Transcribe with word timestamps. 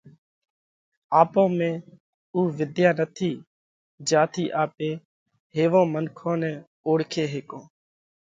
آپون 1.21 1.49
۾ 1.59 1.69
اُو 2.33 2.39
وۮيا 2.57 2.91
نٿِي 2.97 3.31
جيا 4.07 4.23
ٿِي 4.33 4.45
آپي 4.63 4.89
هيوون 5.55 5.85
منکون 5.93 6.35
نئہ 6.41 6.51
اوۯکي 6.85 7.23
هيڪون۔ 7.33 7.63